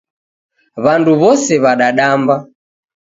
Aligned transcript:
W'andu 0.83 1.11
w'ose 1.21 1.53
w'adadamba 1.63 2.35